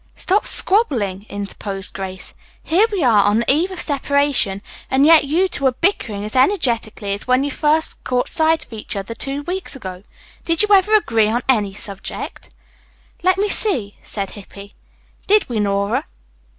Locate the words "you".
5.25-5.47, 7.43-7.51, 10.63-10.69